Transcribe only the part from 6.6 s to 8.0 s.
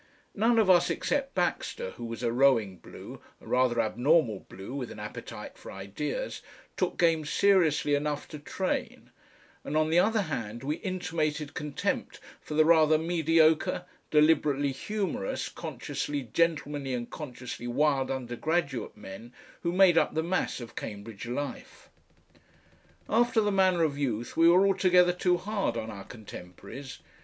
took games seriously